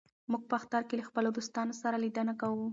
[0.31, 2.65] موږ په اختر کې له خپلو دوستانو سره لیدنه کوو.